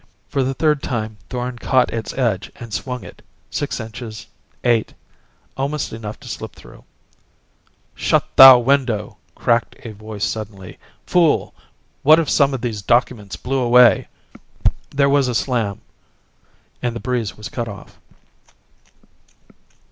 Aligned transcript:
For 0.29 0.41
the 0.41 0.55
third 0.55 0.81
time 0.81 1.17
Thorn 1.29 1.59
caught 1.59 1.93
its 1.93 2.11
edge 2.13 2.51
and 2.55 2.73
swung 2.73 3.03
it 3.03 3.21
six 3.51 3.79
inches, 3.79 4.25
eight, 4.63 4.95
almost 5.55 5.93
enough 5.93 6.19
to 6.21 6.27
slip 6.27 6.55
through.... 6.55 6.85
"Shut 7.93 8.27
thou 8.35 8.53
the 8.53 8.59
window!" 8.65 9.17
crackled 9.35 9.75
a 9.85 9.91
voice 9.93 10.25
suddenly. 10.25 10.79
"Fool! 11.05 11.53
What 12.01 12.17
if 12.17 12.31
some 12.31 12.55
of 12.55 12.61
these 12.61 12.81
documents 12.81 13.35
blew 13.35 13.59
away?" 13.59 14.07
There 14.89 15.07
was 15.07 15.27
a 15.27 15.35
slam, 15.35 15.81
and 16.81 16.95
the 16.95 16.99
breeze 16.99 17.37
was 17.37 17.47
cut 17.47 17.67
off. 17.67 17.99